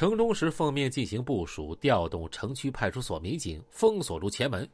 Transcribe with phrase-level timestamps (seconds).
[0.00, 4.66] 城中时奉命进行部署，调动城区派出所民警封锁住前门。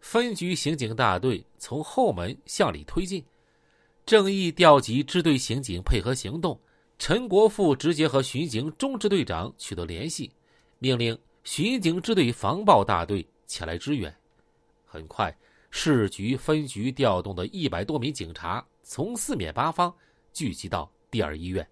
[0.00, 3.24] 分局刑警大队从后门向里推进，
[4.04, 6.60] 正义调集支队刑警配合行动。
[6.98, 10.30] 陈国富直接和巡警中支队长取得联系，
[10.78, 14.14] 命令巡警支队防暴大队前来支援。
[14.84, 15.34] 很快，
[15.70, 19.90] 市局分局调动的一百多名警察从四面八方
[20.34, 21.66] 聚集到第二医院。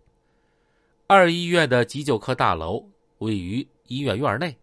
[1.11, 2.87] 二医院的急救科大楼
[3.21, 4.55] 位于医院院内，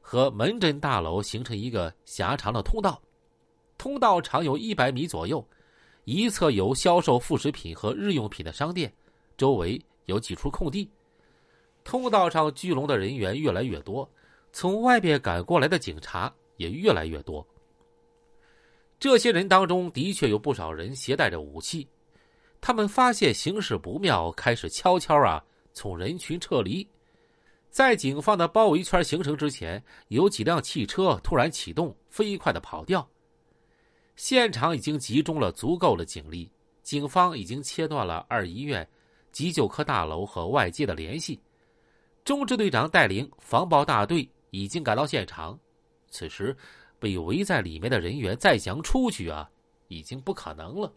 [0.00, 3.00] 和门诊大楼形成一个狭长的通道。
[3.78, 5.46] 通道长有一百米左右，
[6.02, 8.92] 一侧有销售副食品和日用品的商店，
[9.36, 10.90] 周围有几处空地。
[11.84, 14.10] 通道上聚拢的人员越来越多，
[14.52, 17.46] 从外边赶过来的警察也越来越多。
[18.98, 21.86] 这些人当中的确有不少人携带着武器，
[22.60, 25.40] 他们发现形势不妙，开始悄悄啊
[25.72, 26.86] 从人群撤离。
[27.70, 33.08] 在警方的包围圈形成之前，有几辆汽车突然启动，飞快的跑掉。
[34.14, 36.50] 现场已经集中了足够的警力，
[36.82, 38.86] 警方已经切断了二医院、
[39.32, 41.40] 急救科大楼和外界的联系。
[42.24, 45.58] 中支队长带领防暴大队已经赶到现场。
[46.10, 46.54] 此时，
[46.98, 49.50] 被围在里面的人员再想出去啊，
[49.88, 50.92] 已经不可能了。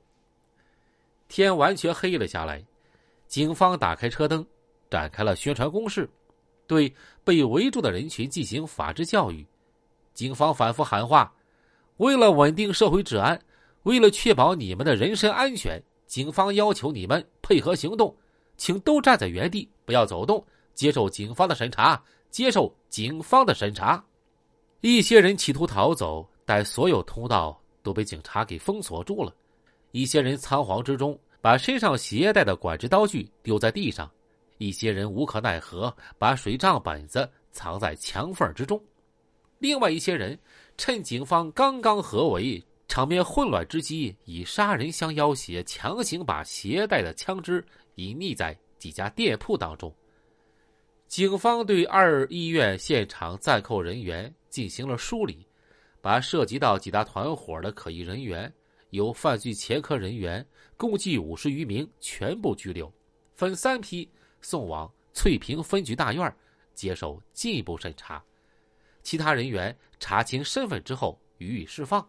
[1.30, 2.64] 天完全黑了下来，
[3.28, 4.46] 警方打开车灯，
[4.90, 6.10] 展开了宣传攻势，
[6.68, 9.46] 对被围住的人群进行法制教育。
[10.14, 11.32] 警方反复喊话。
[11.98, 13.40] 为了稳定社会治安，
[13.84, 18.16] 为了确保你们的人身安全，警方要求你们配合行动，
[18.58, 22.02] 请都站在原地，不要走动，接受警方的审查。
[22.30, 24.04] 接受警方的审查。
[24.82, 29.34] 一些人企图逃走，但所有通道都被警察给封锁住了。
[29.92, 34.12] 一些人仓皇之中把身上携带的管制刀具丢在地上，
[34.58, 38.82] 一些人无可奈何把水账本子藏在墙缝之中，
[39.60, 40.38] 另外一些人。
[40.78, 47.66] 趁警方刚刚合围、场面混乱之机，以杀人相要挟，强行把携带的枪支
[47.96, 49.90] 隐匿在几家店铺当中。
[51.08, 55.48] 警方对二医院现场暂扣人员进行了梳理，
[56.02, 58.54] 把涉及到几大团伙的可疑人员、
[58.90, 62.92] 有犯罪前科人员共计五十余名全部拘留，
[63.34, 64.10] 分三批
[64.46, 66.32] 送往翠屏分局大院
[66.76, 68.24] 接受进一步审查。
[69.02, 72.08] 其他人员查清身份之后予以释放。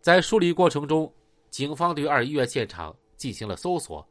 [0.00, 1.12] 在梳理过程中，
[1.50, 4.06] 警方对二医院现场进行了搜索，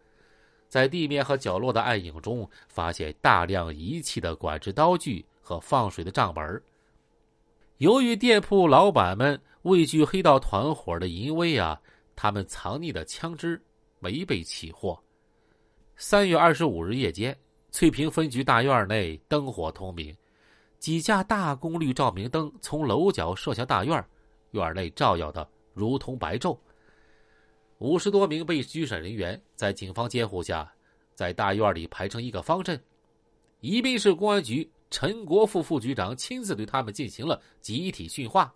[0.67, 6.61] 在地面和角落的暗影中发现大量遗弃的管制刀具和放水的账本。
[7.77, 11.81] 由于店铺老板们畏惧黑道团伙的淫威啊，
[12.13, 13.61] 他们藏匿的枪支
[13.99, 15.01] 没被起获。
[15.97, 17.38] 三月二十五日夜间，
[17.72, 20.13] 翠屏分局大院内灯火通明。
[20.78, 24.05] 几架大功率照明灯从楼角射向大院，
[24.51, 26.57] 院内照耀的如同白昼。
[27.78, 30.69] 五十多名被拘审人员在警方监护下，
[31.13, 32.79] 在大院里排成一个方阵。
[33.61, 38.53] 宜宾市公安局陈国富副局长亲自对他们进行了集体训话。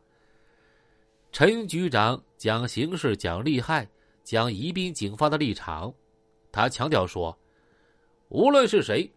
[1.31, 3.87] 陈局长讲形势，讲利害，
[4.25, 5.93] 讲宜宾警方的立场。
[6.59, 7.37] 他强调说
[8.27, 9.09] ：“无论是谁。”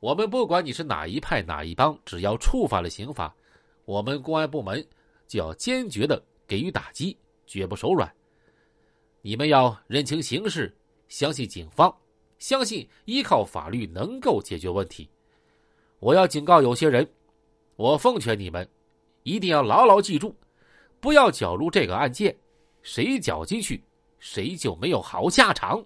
[0.00, 3.36] 我们不管你是哪一派哪一帮，只要触犯了刑法，
[3.84, 4.82] 我们公安部门
[5.28, 7.14] 就要坚决的给予打击，
[7.46, 8.10] 绝不手软。
[9.20, 10.74] 你们要认清形势，
[11.08, 11.94] 相信警方，
[12.38, 15.06] 相信依靠法律能够解决问题。
[15.98, 17.06] 我要警告有些人，
[17.76, 18.66] 我奉劝你们，
[19.22, 20.34] 一定要牢牢记住，
[20.98, 22.34] 不要搅入这个案件，
[22.80, 23.84] 谁搅进去，
[24.18, 25.84] 谁就没有好下场。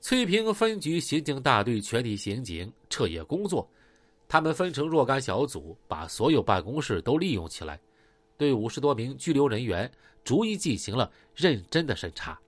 [0.00, 3.68] 翠屏分局刑警大队全体刑警彻夜工作，
[4.28, 7.80] 他们分成若干小组，把所有办公室都利用起来，
[8.36, 9.90] 对五十多名拘留人员
[10.22, 12.38] 逐一进行了认真的审查。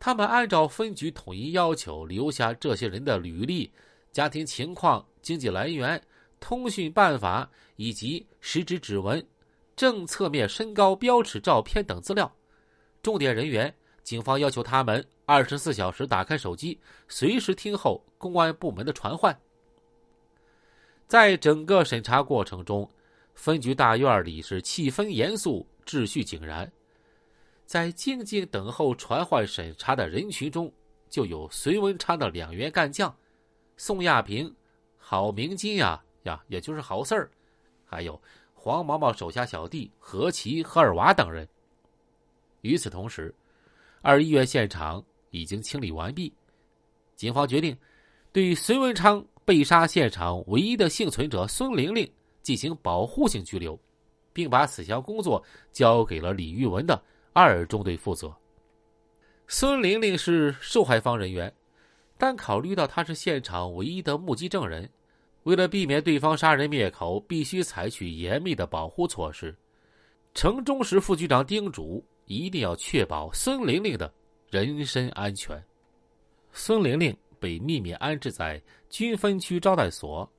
[0.00, 3.70] 他们按照分局统一要求，留下这些人的履历、
[4.10, 6.02] 家庭情况、经济来源、
[6.40, 9.24] 通讯办法以及食指指纹、
[9.76, 12.34] 正侧面身高标尺照片等资料。
[13.02, 13.72] 重点人员，
[14.02, 15.04] 警方要求他们。
[15.24, 16.78] 二十四小时打开手机，
[17.08, 19.34] 随时听候公安部门的传唤。
[21.06, 22.90] 在整个审查过程中，
[23.34, 26.70] 分局大院里是气氛严肃、秩序井然。
[27.64, 30.70] 在静静等候传唤审查的人群中，
[31.08, 33.14] 就有隋文昌的两员干将，
[33.76, 34.54] 宋亚平、
[34.98, 37.30] 郝明金呀呀，也就是郝四儿，
[37.86, 38.20] 还有
[38.54, 41.48] 黄毛毛手下小弟何奇、何尔娃等人。
[42.60, 43.34] 与此同时，
[44.02, 45.02] 二医院现场。
[45.34, 46.30] 已经清理完毕，
[47.16, 47.74] 警方决定
[48.32, 52.06] 对隋文昌被杀现场唯一的幸存者孙玲玲
[52.42, 53.80] 进行保护性拘留，
[54.34, 57.02] 并把此项工作交给了李玉文的
[57.32, 58.30] 二中队负责。
[59.48, 61.50] 孙玲玲是受害方人员，
[62.18, 64.86] 但考虑到她是现场唯一的目击证人，
[65.44, 69.56] 为了避免对方杀人灭口，必须采取严密的保护措施。
[70.34, 74.12] 城中市副局长叮嘱，一定要确保孙玲玲的
[74.50, 75.62] 人身安全。
[76.52, 80.30] 孙玲玲被秘密安置在军分区招待所，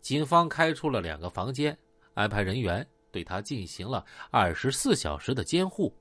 [0.00, 1.76] 警方开出了两个房间，
[2.14, 5.92] 安排人员对她进行了二十四小时的监护。